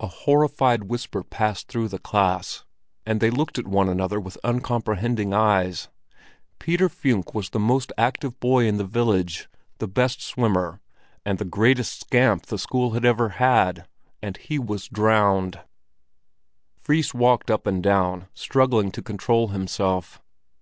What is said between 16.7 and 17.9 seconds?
Fris walked up and